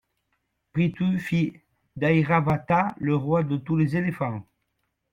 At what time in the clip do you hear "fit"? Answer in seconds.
1.19-1.61